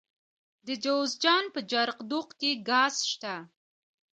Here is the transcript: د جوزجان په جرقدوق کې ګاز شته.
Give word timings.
د 0.67 0.67
جوزجان 0.83 1.43
په 1.53 1.59
جرقدوق 1.71 2.27
کې 2.39 2.51
ګاز 2.69 2.95
شته. 3.11 3.35